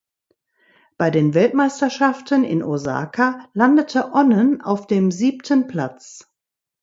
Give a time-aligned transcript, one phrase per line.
[0.97, 6.27] Bei den Weltmeisterschaften in Osaka landete Onnen auf dem siebten Platz.